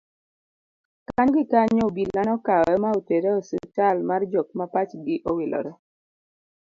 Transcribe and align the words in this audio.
kanyo 1.07 1.31
gi 1.35 1.43
kanyo 1.53 1.81
obila 1.89 2.21
nokawe 2.25 2.73
ma 2.83 2.89
otere 2.97 3.27
e 3.31 3.35
ospital 3.41 3.95
mar 4.09 4.21
jok 4.31 4.47
ma 4.57 4.65
pachgi 4.73 5.15
owilore 5.29 5.71